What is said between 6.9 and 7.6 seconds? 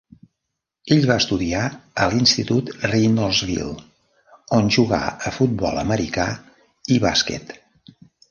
i bàsquet.